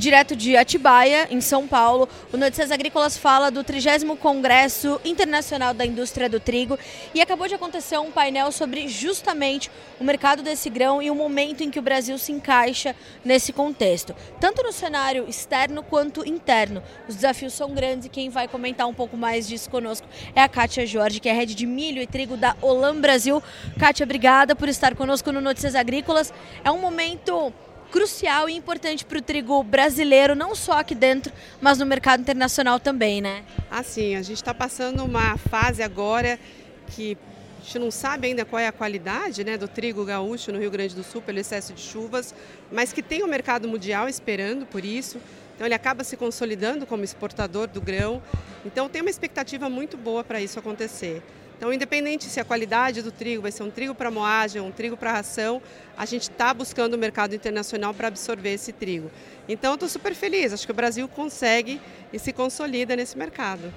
direto 0.00 0.34
de 0.34 0.56
Atibaia, 0.56 1.28
em 1.30 1.42
São 1.42 1.68
Paulo, 1.68 2.08
o 2.32 2.36
Notícias 2.38 2.70
Agrícolas 2.70 3.18
fala 3.18 3.50
do 3.50 3.62
30 3.62 4.16
Congresso 4.16 4.98
Internacional 5.04 5.74
da 5.74 5.84
Indústria 5.84 6.26
do 6.26 6.40
Trigo 6.40 6.78
e 7.14 7.20
acabou 7.20 7.46
de 7.46 7.54
acontecer 7.54 7.98
um 7.98 8.10
painel 8.10 8.50
sobre 8.50 8.88
justamente 8.88 9.70
o 10.00 10.04
mercado 10.04 10.42
desse 10.42 10.70
grão 10.70 11.02
e 11.02 11.10
o 11.10 11.14
momento 11.14 11.62
em 11.62 11.70
que 11.70 11.78
o 11.78 11.82
Brasil 11.82 12.16
se 12.16 12.32
encaixa 12.32 12.96
nesse 13.22 13.52
contexto, 13.52 14.16
tanto 14.40 14.62
no 14.62 14.72
cenário 14.72 15.28
externo 15.28 15.82
quanto 15.82 16.26
interno. 16.26 16.82
Os 17.06 17.16
desafios 17.16 17.52
são 17.52 17.72
grandes 17.72 18.06
e 18.06 18.08
quem 18.10 18.30
vai 18.30 18.48
comentar 18.48 18.88
um 18.88 18.94
pouco 18.94 19.18
mais 19.18 19.46
disso 19.46 19.68
conosco 19.68 20.08
é 20.34 20.40
a 20.40 20.48
Kátia 20.48 20.86
Jorge, 20.86 21.20
que 21.20 21.28
é 21.28 21.32
head 21.34 21.54
de 21.54 21.66
milho 21.66 22.00
e 22.00 22.06
trigo 22.06 22.38
da 22.38 22.56
Olam 22.62 23.02
Brasil. 23.02 23.42
Kátia, 23.78 24.04
obrigada 24.04 24.56
por 24.56 24.68
estar 24.68 24.94
conosco 24.94 25.30
no 25.30 25.42
Notícias 25.42 25.74
Agrícolas. 25.74 26.32
É 26.64 26.70
um 26.70 26.78
momento 26.78 27.52
crucial 27.90 28.48
e 28.48 28.54
importante 28.54 29.04
para 29.04 29.18
o 29.18 29.22
trigo 29.22 29.62
brasileiro, 29.62 30.34
não 30.34 30.54
só 30.54 30.78
aqui 30.80 30.94
dentro, 30.94 31.32
mas 31.60 31.78
no 31.78 31.86
mercado 31.86 32.20
internacional 32.20 32.78
também, 32.78 33.20
né? 33.20 33.44
Assim, 33.70 34.14
a 34.14 34.22
gente 34.22 34.36
está 34.36 34.54
passando 34.54 35.04
uma 35.04 35.36
fase 35.36 35.82
agora 35.82 36.38
que 36.88 37.16
a 37.60 37.62
gente 37.62 37.78
não 37.78 37.90
sabe 37.90 38.28
ainda 38.28 38.44
qual 38.44 38.58
é 38.58 38.66
a 38.66 38.72
qualidade 38.72 39.44
né, 39.44 39.58
do 39.58 39.68
trigo 39.68 40.04
gaúcho 40.04 40.50
no 40.50 40.58
Rio 40.58 40.70
Grande 40.70 40.94
do 40.94 41.02
Sul 41.02 41.20
pelo 41.20 41.38
excesso 41.38 41.74
de 41.74 41.82
chuvas, 41.82 42.34
mas 42.72 42.92
que 42.92 43.02
tem 43.02 43.22
o 43.22 43.28
mercado 43.28 43.68
mundial 43.68 44.08
esperando 44.08 44.64
por 44.64 44.84
isso. 44.84 45.20
Então 45.54 45.66
ele 45.66 45.74
acaba 45.74 46.02
se 46.02 46.16
consolidando 46.16 46.86
como 46.86 47.04
exportador 47.04 47.68
do 47.68 47.80
grão. 47.80 48.22
Então 48.64 48.88
tem 48.88 49.02
uma 49.02 49.10
expectativa 49.10 49.68
muito 49.68 49.98
boa 49.98 50.24
para 50.24 50.40
isso 50.40 50.58
acontecer. 50.58 51.22
Então, 51.60 51.70
independente 51.74 52.24
se 52.24 52.40
a 52.40 52.44
qualidade 52.44 53.02
do 53.02 53.12
trigo 53.12 53.42
vai 53.42 53.52
ser 53.52 53.62
um 53.64 53.70
trigo 53.70 53.94
para 53.94 54.10
moagem, 54.10 54.62
um 54.62 54.70
trigo 54.70 54.96
para 54.96 55.12
ração, 55.12 55.60
a 55.94 56.06
gente 56.06 56.22
está 56.22 56.54
buscando 56.54 56.94
o 56.94 56.98
mercado 56.98 57.34
internacional 57.34 57.92
para 57.92 58.08
absorver 58.08 58.54
esse 58.54 58.72
trigo. 58.72 59.10
Então, 59.46 59.74
estou 59.74 59.86
super 59.86 60.14
feliz. 60.14 60.54
Acho 60.54 60.64
que 60.64 60.72
o 60.72 60.74
Brasil 60.74 61.06
consegue 61.06 61.78
e 62.14 62.18
se 62.18 62.32
consolida 62.32 62.96
nesse 62.96 63.18
mercado. 63.18 63.70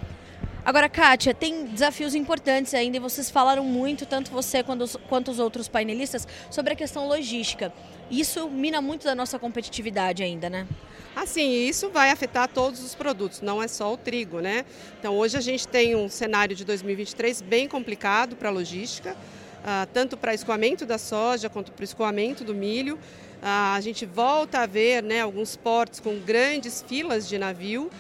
Agora, 0.66 0.88
Kátia, 0.88 1.34
tem 1.34 1.66
desafios 1.66 2.16
importantes 2.16 2.74
ainda 2.74 2.96
e 2.96 3.00
vocês 3.00 3.30
falaram 3.30 3.66
muito, 3.66 4.06
tanto 4.06 4.32
você 4.32 4.64
quanto 4.64 4.84
os, 4.84 4.96
quanto 5.10 5.30
os 5.30 5.38
outros 5.38 5.68
painelistas, 5.68 6.26
sobre 6.50 6.72
a 6.72 6.76
questão 6.76 7.06
logística. 7.06 7.74
Isso 8.10 8.50
mina 8.50 8.82
muito 8.82 9.04
da 9.04 9.14
nossa 9.14 9.38
competitividade 9.38 10.24
ainda, 10.24 10.50
né? 10.50 10.66
Assim, 11.14 11.52
isso 11.68 11.90
vai 11.90 12.12
afetar 12.12 12.48
todos 12.48 12.82
os 12.82 12.96
produtos, 12.96 13.42
não 13.42 13.62
é 13.62 13.68
só 13.68 13.94
o 13.94 13.98
trigo, 13.98 14.40
né? 14.40 14.64
Então, 14.98 15.18
hoje 15.18 15.38
a 15.38 15.42
gente 15.42 15.68
tem 15.68 15.98
um 15.98 16.08
cenário 16.08 16.56
de 16.56 16.64
2023 16.64 17.42
bem 17.42 17.68
complicado 17.68 18.38
para 18.38 18.48
a 18.48 18.52
logística, 18.52 19.12
uh, 19.12 19.86
tanto 19.94 20.16
para 20.16 20.34
escoamento 20.34 20.86
da 20.86 20.98
soja 20.98 21.50
quanto 21.50 21.74
para 21.74 21.82
o 21.82 21.84
escoamento 21.84 22.46
do 22.46 22.56
milho. 22.56 22.96
Uh, 22.96 23.76
a 23.76 23.82
gente 23.82 24.06
volta 24.06 24.60
a 24.60 24.66
ver 24.66 25.04
né, 25.04 25.20
alguns 25.20 25.58
portos 25.58 26.00
com 26.00 26.18
grandes 26.20 26.82
filas 26.88 27.28
de 27.28 27.38
navio, 27.38 27.92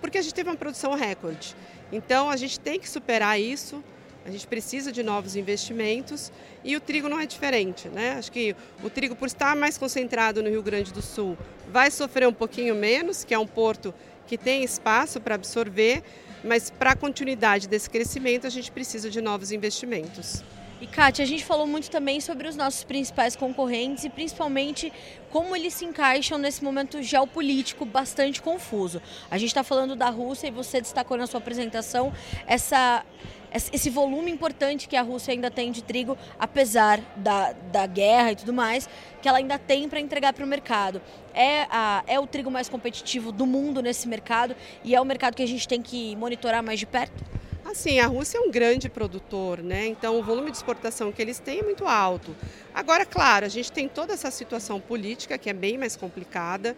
porque 0.00 0.18
a 0.18 0.22
gente 0.22 0.34
teve 0.34 0.48
uma 0.48 0.56
produção 0.56 0.94
recorde. 0.94 1.56
Então, 1.90 2.30
a 2.30 2.36
gente 2.36 2.58
tem 2.58 2.78
que 2.78 2.88
superar 2.88 3.40
isso. 3.40 3.82
A 4.24 4.30
gente 4.30 4.46
precisa 4.46 4.92
de 4.92 5.02
novos 5.02 5.34
investimentos 5.34 6.30
e 6.62 6.76
o 6.76 6.80
trigo 6.80 7.08
não 7.08 7.18
é 7.18 7.26
diferente, 7.26 7.88
né? 7.88 8.12
Acho 8.12 8.30
que 8.30 8.54
o 8.82 8.88
trigo, 8.88 9.16
por 9.16 9.26
estar 9.26 9.56
mais 9.56 9.76
concentrado 9.76 10.42
no 10.42 10.48
Rio 10.48 10.62
Grande 10.62 10.92
do 10.92 11.02
Sul, 11.02 11.36
vai 11.68 11.90
sofrer 11.90 12.28
um 12.28 12.32
pouquinho 12.32 12.74
menos, 12.74 13.24
que 13.24 13.34
é 13.34 13.38
um 13.38 13.46
porto 13.46 13.92
que 14.28 14.38
tem 14.38 14.62
espaço 14.62 15.20
para 15.20 15.34
absorver, 15.34 16.04
mas 16.44 16.70
para 16.70 16.92
a 16.92 16.96
continuidade 16.96 17.66
desse 17.68 17.90
crescimento 17.90 18.46
a 18.46 18.50
gente 18.50 18.70
precisa 18.70 19.10
de 19.10 19.20
novos 19.20 19.50
investimentos. 19.50 20.44
E 20.82 20.86
Kátia, 20.88 21.22
a 21.24 21.28
gente 21.28 21.44
falou 21.44 21.64
muito 21.64 21.88
também 21.88 22.20
sobre 22.20 22.48
os 22.48 22.56
nossos 22.56 22.82
principais 22.82 23.36
concorrentes 23.36 24.02
e 24.02 24.10
principalmente 24.10 24.92
como 25.30 25.54
eles 25.54 25.74
se 25.74 25.84
encaixam 25.84 26.38
nesse 26.38 26.64
momento 26.64 27.00
geopolítico 27.00 27.84
bastante 27.84 28.42
confuso. 28.42 29.00
A 29.30 29.38
gente 29.38 29.50
está 29.50 29.62
falando 29.62 29.94
da 29.94 30.10
Rússia 30.10 30.48
e 30.48 30.50
você 30.50 30.80
destacou 30.80 31.16
na 31.16 31.28
sua 31.28 31.38
apresentação 31.38 32.12
essa 32.48 33.06
esse 33.54 33.90
volume 33.90 34.30
importante 34.30 34.88
que 34.88 34.96
a 34.96 35.02
Rússia 35.02 35.30
ainda 35.30 35.50
tem 35.50 35.70
de 35.70 35.84
trigo, 35.84 36.16
apesar 36.38 37.00
da, 37.14 37.52
da 37.52 37.86
guerra 37.86 38.32
e 38.32 38.36
tudo 38.36 38.52
mais, 38.52 38.88
que 39.20 39.28
ela 39.28 39.38
ainda 39.38 39.58
tem 39.58 39.88
para 39.88 40.00
entregar 40.00 40.32
para 40.32 40.44
o 40.44 40.48
mercado. 40.48 41.02
É, 41.34 41.66
a, 41.70 42.02
é 42.08 42.18
o 42.18 42.26
trigo 42.26 42.50
mais 42.50 42.68
competitivo 42.68 43.30
do 43.30 43.46
mundo 43.46 43.82
nesse 43.82 44.08
mercado 44.08 44.56
e 44.82 44.96
é 44.96 45.00
o 45.00 45.04
mercado 45.04 45.36
que 45.36 45.42
a 45.42 45.46
gente 45.46 45.68
tem 45.68 45.80
que 45.80 46.16
monitorar 46.16 46.60
mais 46.60 46.80
de 46.80 46.86
perto? 46.86 47.41
Assim, 47.72 48.00
a 48.00 48.06
Rússia 48.06 48.36
é 48.36 48.40
um 48.42 48.50
grande 48.50 48.90
produtor, 48.90 49.62
né? 49.62 49.86
Então 49.86 50.18
o 50.18 50.22
volume 50.22 50.50
de 50.50 50.58
exportação 50.58 51.10
que 51.10 51.22
eles 51.22 51.38
têm 51.38 51.60
é 51.60 51.62
muito 51.62 51.86
alto. 51.86 52.36
Agora, 52.74 53.06
claro, 53.06 53.46
a 53.46 53.48
gente 53.48 53.72
tem 53.72 53.88
toda 53.88 54.12
essa 54.12 54.30
situação 54.30 54.78
política 54.78 55.38
que 55.38 55.48
é 55.48 55.54
bem 55.54 55.78
mais 55.78 55.96
complicada. 55.96 56.76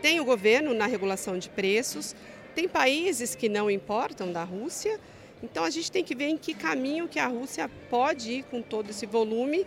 Tem 0.00 0.20
o 0.20 0.24
governo 0.24 0.72
na 0.72 0.86
regulação 0.86 1.36
de 1.36 1.50
preços, 1.50 2.14
tem 2.54 2.68
países 2.68 3.34
que 3.34 3.48
não 3.48 3.68
importam 3.68 4.30
da 4.30 4.44
Rússia, 4.44 5.00
então 5.42 5.64
a 5.64 5.70
gente 5.70 5.90
tem 5.90 6.04
que 6.04 6.14
ver 6.14 6.28
em 6.28 6.36
que 6.36 6.54
caminho 6.54 7.08
que 7.08 7.18
a 7.18 7.26
Rússia 7.26 7.68
pode 7.90 8.30
ir 8.30 8.42
com 8.44 8.62
todo 8.62 8.90
esse 8.90 9.04
volume. 9.04 9.66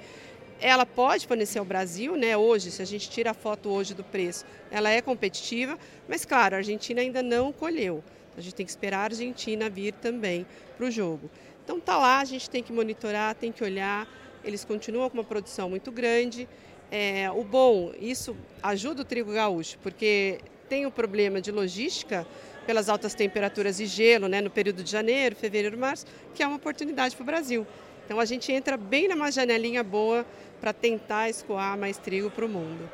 Ela 0.62 0.86
pode 0.86 1.28
fornecer 1.28 1.60
ao 1.60 1.66
Brasil, 1.66 2.16
né? 2.16 2.38
Hoje, 2.38 2.72
se 2.72 2.82
a 2.82 2.86
gente 2.86 3.10
tira 3.10 3.32
a 3.32 3.34
foto 3.34 3.68
hoje 3.68 3.94
do 3.94 4.04
preço, 4.06 4.46
ela 4.72 4.90
é 4.90 5.02
competitiva, 5.02 5.78
mas 6.08 6.24
claro, 6.24 6.56
a 6.56 6.60
Argentina 6.60 7.02
ainda 7.02 7.22
não 7.22 7.52
colheu. 7.52 8.02
A 8.38 8.42
gente 8.42 8.56
tem 8.56 8.66
que 8.66 8.72
esperar 8.72 9.00
a 9.00 9.04
Argentina 9.04 9.70
vir 9.70 9.94
também 9.94 10.46
para 10.78 10.86
o 10.86 10.92
jogo. 10.92 11.30
Então 11.64 11.80
tá 11.80 11.98
lá, 11.98 12.20
a 12.20 12.26
gente 12.26 12.50
tem 12.50 12.64
que 12.64 12.74
monitorar, 12.74 13.36
tem 13.36 13.52
que 13.52 13.64
olhar. 13.64 14.08
Eles 14.44 14.66
continuam 14.66 15.10
com 15.10 15.18
uma 15.18 15.24
produção 15.24 15.70
muito 15.70 15.92
grande. 15.92 16.48
É, 16.92 17.30
o 17.32 17.44
bom, 17.44 17.92
isso 18.00 18.36
ajuda 18.64 19.04
o 19.04 19.06
trigo 19.06 19.32
gaúcho, 19.32 19.78
porque 19.84 20.40
tem 20.68 20.86
o 20.86 20.92
problema 20.92 21.40
de 21.42 21.52
logística 21.52 22.26
pelas 22.66 22.90
altas 22.90 23.14
temperaturas 23.14 23.80
e 23.80 23.86
gelo 23.86 24.28
né, 24.28 24.42
no 24.42 24.50
período 24.50 24.84
de 24.84 24.92
janeiro, 24.92 25.36
fevereiro, 25.36 25.78
março, 25.78 26.06
que 26.34 26.44
é 26.44 26.48
uma 26.48 26.58
oportunidade 26.58 27.16
para 27.16 27.24
o 27.24 27.26
Brasil. 27.26 27.66
Então 28.06 28.20
a 28.20 28.26
gente 28.26 28.52
entra 28.52 28.78
bem 28.78 29.08
numa 29.08 29.32
janelinha 29.32 29.84
boa 29.84 30.26
para 30.60 30.74
tentar 30.74 31.30
escoar 31.30 31.78
mais 31.78 31.98
trigo 31.98 32.30
para 32.30 32.46
o 32.46 32.50
mundo. 32.50 32.90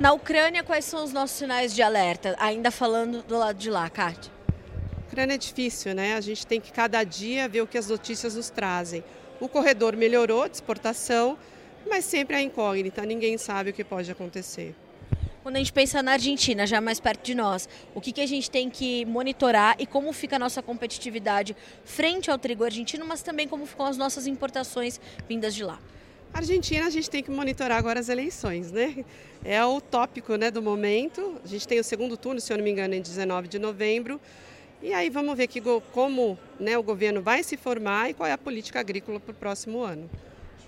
Na 0.00 0.12
Ucrânia, 0.12 0.64
quais 0.64 0.84
são 0.84 1.04
os 1.04 1.12
nossos 1.12 1.36
sinais 1.36 1.74
de 1.74 1.82
alerta? 1.82 2.34
Ainda 2.38 2.70
falando 2.70 3.22
do 3.22 3.38
lado 3.38 3.56
de 3.56 3.70
lá, 3.70 3.88
Kátia. 3.88 4.32
Ucrânia 5.12 5.34
é 5.34 5.38
difícil, 5.38 5.94
né? 5.94 6.14
A 6.14 6.22
gente 6.22 6.46
tem 6.46 6.58
que 6.58 6.72
cada 6.72 7.04
dia 7.04 7.46
ver 7.46 7.60
o 7.60 7.66
que 7.66 7.76
as 7.76 7.86
notícias 7.86 8.34
nos 8.34 8.48
trazem. 8.48 9.04
O 9.38 9.46
corredor 9.46 9.94
melhorou 9.94 10.48
de 10.48 10.54
exportação, 10.54 11.36
mas 11.86 12.06
sempre 12.06 12.36
é 12.36 12.40
incógnita, 12.40 13.04
ninguém 13.04 13.36
sabe 13.36 13.68
o 13.68 13.72
que 13.74 13.84
pode 13.84 14.10
acontecer. 14.10 14.74
Quando 15.42 15.56
a 15.56 15.58
gente 15.58 15.70
pensa 15.70 16.02
na 16.02 16.12
Argentina, 16.12 16.66
já 16.66 16.80
mais 16.80 16.98
perto 16.98 17.26
de 17.26 17.34
nós, 17.34 17.68
o 17.94 18.00
que, 18.00 18.10
que 18.10 18.22
a 18.22 18.26
gente 18.26 18.50
tem 18.50 18.70
que 18.70 19.04
monitorar 19.04 19.76
e 19.78 19.84
como 19.84 20.10
fica 20.14 20.36
a 20.36 20.38
nossa 20.38 20.62
competitividade 20.62 21.54
frente 21.84 22.30
ao 22.30 22.38
trigo 22.38 22.64
argentino, 22.64 23.04
mas 23.04 23.22
também 23.22 23.46
como 23.46 23.66
ficam 23.66 23.84
as 23.84 23.98
nossas 23.98 24.26
importações 24.26 24.98
vindas 25.28 25.54
de 25.54 25.62
lá? 25.62 25.78
Argentina, 26.32 26.86
a 26.86 26.90
gente 26.90 27.10
tem 27.10 27.22
que 27.22 27.30
monitorar 27.30 27.76
agora 27.76 28.00
as 28.00 28.08
eleições, 28.08 28.72
né? 28.72 29.04
É 29.44 29.62
o 29.62 29.78
tópico 29.78 30.36
né, 30.36 30.50
do 30.50 30.62
momento. 30.62 31.38
A 31.44 31.48
gente 31.48 31.68
tem 31.68 31.78
o 31.78 31.84
segundo 31.84 32.16
turno, 32.16 32.40
se 32.40 32.50
eu 32.50 32.56
não 32.56 32.64
me 32.64 32.70
engano, 32.70 32.94
em 32.94 33.02
19 33.02 33.46
de 33.46 33.58
novembro. 33.58 34.18
E 34.82 34.92
aí 34.92 35.08
vamos 35.08 35.36
ver 35.36 35.46
que, 35.46 35.62
como 35.92 36.38
né, 36.58 36.76
o 36.76 36.82
governo 36.82 37.22
vai 37.22 37.42
se 37.42 37.56
formar 37.56 38.10
e 38.10 38.14
qual 38.14 38.28
é 38.28 38.32
a 38.32 38.38
política 38.38 38.80
agrícola 38.80 39.20
para 39.20 39.30
o 39.30 39.34
próximo 39.34 39.80
ano 39.80 40.10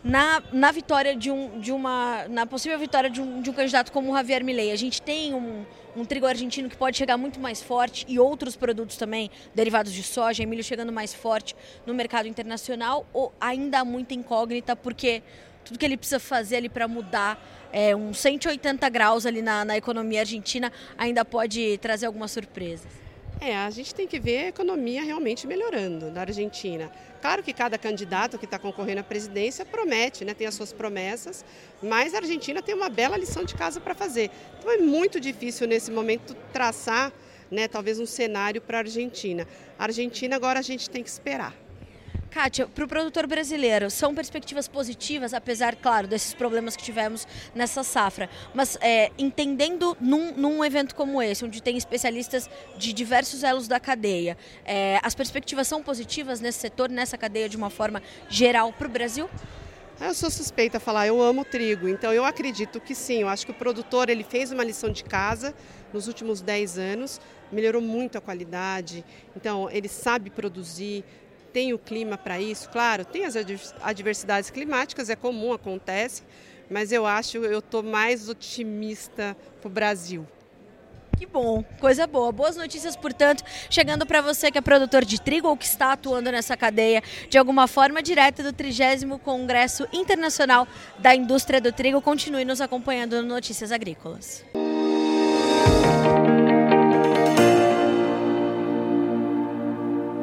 na, 0.05 0.43
na 0.53 0.71
vitória 0.71 1.17
de, 1.17 1.31
um, 1.31 1.59
de 1.59 1.73
uma. 1.73 2.29
na 2.29 2.45
possível 2.45 2.79
vitória 2.79 3.09
de 3.09 3.23
um, 3.23 3.41
de 3.41 3.49
um 3.49 3.55
candidato 3.55 3.91
como 3.91 4.13
o 4.13 4.15
Javier 4.15 4.45
Milei. 4.45 4.71
A 4.71 4.77
gente 4.77 5.01
tem 5.01 5.33
um, 5.33 5.65
um 5.97 6.05
trigo 6.05 6.27
argentino 6.27 6.69
que 6.69 6.77
pode 6.77 6.99
chegar 6.99 7.17
muito 7.17 7.41
mais 7.41 7.63
forte 7.63 8.05
e 8.07 8.19
outros 8.19 8.55
produtos 8.55 8.99
também, 8.99 9.31
derivados 9.55 9.93
de 9.93 10.03
soja 10.03 10.43
e 10.43 10.47
milho, 10.47 10.63
chegando 10.63 10.93
mais 10.93 11.15
forte 11.15 11.57
no 11.87 11.95
mercado 11.95 12.29
internacional, 12.29 13.07
ou 13.15 13.33
ainda 13.41 13.81
há 13.81 13.85
muita 13.85 14.13
incógnita, 14.13 14.77
porque 14.77 15.23
tudo 15.65 15.79
que 15.79 15.85
ele 15.87 15.97
precisa 15.97 16.21
fazer 16.21 16.57
ali 16.57 16.69
para 16.69 16.87
mudar 16.87 17.43
é, 17.73 17.97
uns 17.97 18.19
180 18.19 18.87
graus 18.91 19.25
ali 19.25 19.41
na, 19.41 19.65
na 19.65 19.79
economia 19.79 20.21
argentina 20.21 20.71
ainda 20.99 21.25
pode 21.25 21.79
trazer 21.79 22.05
algumas 22.05 22.31
surpresas. 22.31 23.04
É, 23.41 23.57
a 23.57 23.71
gente 23.71 23.95
tem 23.95 24.07
que 24.07 24.19
ver 24.19 24.39
a 24.39 24.49
economia 24.49 25.03
realmente 25.03 25.47
melhorando 25.47 26.11
na 26.11 26.23
Argentina. 26.23 26.91
Claro 27.21 27.43
que 27.43 27.53
cada 27.53 27.77
candidato 27.79 28.39
que 28.39 28.45
está 28.45 28.59
concorrendo 28.59 29.01
à 29.01 29.05
presidência 29.05 29.65
promete, 29.65 30.25
né, 30.25 30.35
tem 30.35 30.47
as 30.47 30.55
suas 30.55 30.73
promessas, 30.73 31.45
mas 31.83 32.15
a 32.15 32.19
Argentina 32.19 32.63
tem 32.63 32.75
uma 32.75 32.89
bela 32.89 33.17
lição 33.17 33.45
de 33.45 33.55
casa 33.55 33.81
para 33.81 33.95
fazer. 33.95 34.31
Então 34.59 34.71
é 34.71 34.79
muito 34.79 35.19
difícil 35.19 35.67
nesse 35.67 35.91
momento 35.91 36.35
traçar, 36.53 37.13
né, 37.51 37.67
talvez 37.67 37.99
um 37.99 38.07
cenário 38.07 38.61
para 38.61 38.79
a 38.79 38.81
Argentina. 38.81 39.47
A 39.79 39.85
Argentina 39.85 40.37
agora 40.37 40.59
a 40.59 40.63
gente 40.63 40.89
tem 40.89 41.03
que 41.03 41.09
esperar. 41.09 41.64
Kátia, 42.35 42.67
para 42.67 42.85
o 42.85 42.89
produtor 42.89 43.29
brasileiro, 43.29 43.89
são 43.89 44.13
perspectivas 44.13 44.67
positivas, 44.67 45.33
apesar, 45.33 45.77
claro, 45.77 46.09
desses 46.09 46.35
problemas 46.35 46.75
que 46.75 46.83
tivemos 46.83 47.29
nessa 47.55 47.85
safra. 47.85 48.29
Mas 48.53 48.77
é, 48.81 49.13
entendendo 49.17 49.97
num, 50.01 50.33
num, 50.33 50.65
evento 50.65 50.97
como 50.97 51.23
esse, 51.23 51.45
onde 51.45 51.63
tem 51.63 51.77
especialistas 51.77 52.51
de 52.77 52.93
diversos 52.93 53.45
elos 53.45 53.69
da 53.69 53.79
cadeia, 53.79 54.37
é, 54.65 54.99
as 55.01 55.15
perspectivas 55.15 55.69
são 55.69 55.81
positivas 55.81 56.41
nesse 56.41 56.59
setor, 56.59 56.89
nessa 56.89 57.17
cadeia, 57.17 57.49
de 57.49 57.57
uma 57.57 57.71
forma 57.71 58.03
geral 58.29 58.73
para 58.73 58.89
o 58.89 58.91
Brasil? 58.91 59.31
Eu 60.01 60.13
sou 60.13 60.29
suspeita 60.29 60.79
a 60.79 60.81
falar, 60.81 61.07
eu 61.07 61.23
amo 61.23 61.45
trigo, 61.45 61.89
então 61.89 62.13
eu 62.13 62.25
acredito 62.25 62.81
que 62.81 62.97
sim, 62.97 63.23
eu 63.23 63.29
acho 63.29 63.47
que 63.47 63.53
o 63.53 63.55
produtor 63.55 64.09
ele 64.09 64.25
fez 64.25 64.51
uma 64.51 64.65
lição 64.65 64.91
de 64.91 65.05
casa 65.05 65.55
nos 65.93 66.09
últimos 66.09 66.41
10 66.41 66.79
anos, 66.79 67.21
melhorou 67.53 67.81
muito 67.81 68.19
a 68.19 68.21
qualidade, 68.21 69.05
então 69.37 69.71
ele 69.71 69.89
sabe 69.89 70.31
produzir, 70.31 71.05
tem 71.55 71.73
o 71.73 71.79
clima 71.79 72.19
para 72.19 72.41
isso, 72.41 72.69
claro, 72.69 73.05
tem 73.05 73.25
as 73.25 73.37
adversidades 73.81 74.51
climáticas, 74.51 75.09
é 75.09 75.15
comum, 75.15 75.53
acontece, 75.53 76.25
mas 76.69 76.91
eu 76.91 77.07
acho, 77.07 77.37
eu 77.39 77.61
estou 77.61 77.81
mais 77.81 78.29
otimista 78.29 79.37
para 79.61 79.69
o 79.69 79.71
Brasil. 79.71 80.27
Que 81.17 81.27
bom, 81.27 81.63
coisa 81.79 82.09
boa. 82.09 82.33
Boas 82.33 82.57
notícias, 82.57 82.97
portanto, 82.97 83.45
chegando 83.71 84.05
para 84.05 84.21
você 84.21 84.51
que 84.51 84.59
é 84.59 84.61
produtor 84.61 85.05
de 85.05 85.21
trigo 85.21 85.47
ou 85.47 85.57
que 85.57 85.65
está 85.65 85.93
atuando 85.93 86.33
nessa 86.33 86.57
cadeia 86.57 87.05
de 87.31 87.39
alguma 87.39 87.69
forma 87.69 88.03
direta 88.03 88.43
do 88.43 88.53
30 88.53 89.17
Congresso 89.19 89.87
Internacional 89.93 90.67
da 90.99 91.15
Indústria 91.15 91.61
do 91.61 91.71
Trigo. 91.71 92.03
Continue 92.03 92.45
nos 92.45 92.61
acompanhando 92.61 93.23
no 93.23 93.29
Notícias 93.29 93.71
Agrícolas. 93.71 94.45